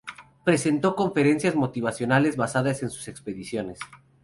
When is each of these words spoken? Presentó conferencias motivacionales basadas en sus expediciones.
Presentó 0.43 0.95
conferencias 0.95 1.53
motivacionales 1.55 2.35
basadas 2.35 2.81
en 2.81 2.89
sus 2.89 3.07
expediciones. 3.07 3.77